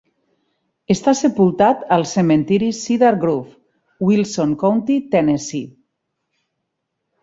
[0.95, 3.55] Està sepultat al cementiri Cedar Grove,
[4.11, 5.75] Wilson County, Tennessee.